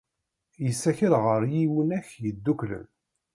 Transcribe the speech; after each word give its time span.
Yessakel 0.65 1.13
ɣer 1.23 1.41
Yiwunak 1.53 2.07
Yeddukklen. 2.23 2.87